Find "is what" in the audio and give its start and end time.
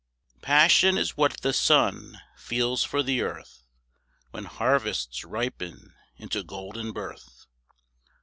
0.97-1.41